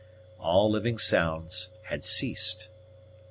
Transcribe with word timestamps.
All 0.39 0.71
living 0.71 0.97
sounds 0.97 1.69
had 1.83 2.03
ceased. 2.03 2.69